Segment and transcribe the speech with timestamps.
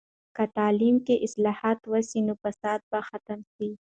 [0.35, 3.69] که تعلیم کې اصلاحات وسي، نو فساد به ختم سي.